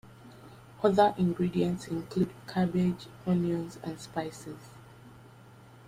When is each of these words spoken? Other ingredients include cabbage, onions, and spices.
Other 0.81 1.13
ingredients 1.15 1.85
include 1.89 2.31
cabbage, 2.47 3.05
onions, 3.27 3.77
and 3.83 3.99
spices. 3.99 4.71